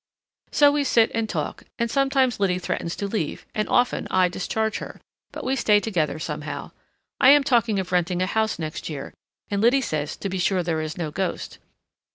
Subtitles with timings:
[0.49, 4.79] So we sit and talk, and sometimes Liddy threatens to leave, and often I discharge
[4.79, 4.99] her,
[5.31, 6.71] but we stay together somehow.
[7.19, 9.13] I am talking of renting a house next year,
[9.51, 11.59] and Liddy says to be sure there is no ghost.